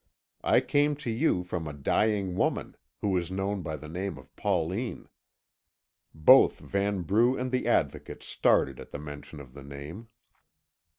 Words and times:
I 0.43 0.61
came 0.61 0.95
to 0.95 1.11
you 1.11 1.43
from 1.43 1.67
a 1.67 1.73
dying 1.73 2.33
woman, 2.33 2.75
who 3.01 3.15
is 3.17 3.29
known 3.31 3.61
by 3.61 3.77
the 3.77 3.87
name 3.87 4.17
of 4.17 4.35
Pauline." 4.35 5.07
Both 6.11 6.59
Vanbrugh 6.59 7.37
and 7.39 7.51
the 7.51 7.67
Advocate 7.67 8.23
started 8.23 8.79
at 8.79 8.89
the 8.89 8.97
mention 8.97 9.39
of 9.39 9.53
the 9.53 9.63
name. 9.63 10.07